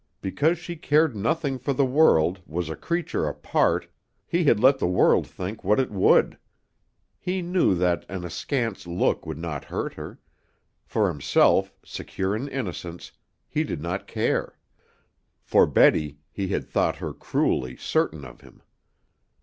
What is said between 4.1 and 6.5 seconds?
he had let the world think what it would.